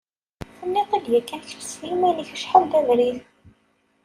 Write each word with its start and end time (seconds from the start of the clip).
Tenniḍ-t-id 0.57 1.05
yakan 1.11 1.41
kečč 1.49 1.63
s 1.71 1.81
yiman-ik 1.89 2.29
acḥal 2.35 2.63
d 2.71 2.71
abrid. 2.79 3.17